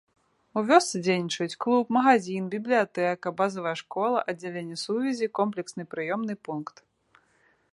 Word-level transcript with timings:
У 0.59 0.61
вёсцы 0.69 1.01
дзейнічаюць 1.07 1.59
клуб, 1.65 1.91
магазін, 1.97 2.47
бібліятэка, 2.53 3.33
базавая 3.41 3.75
школа, 3.83 4.25
аддзяленне 4.33 4.77
сувязі, 4.85 5.29
комплексны 5.41 5.83
прыёмны 5.93 6.35
пункт. 6.49 6.75